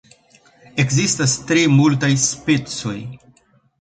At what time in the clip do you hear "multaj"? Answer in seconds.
1.75-2.11